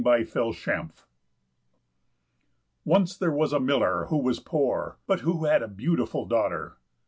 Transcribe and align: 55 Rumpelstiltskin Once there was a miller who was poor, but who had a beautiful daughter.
55 0.03 0.15
Rumpelstiltskin 0.33 0.91
Once 2.85 3.15
there 3.15 3.29
was 3.31 3.53
a 3.53 3.59
miller 3.59 4.07
who 4.09 4.17
was 4.17 4.39
poor, 4.39 4.97
but 5.05 5.19
who 5.19 5.45
had 5.45 5.61
a 5.61 5.67
beautiful 5.67 6.25
daughter. 6.25 6.77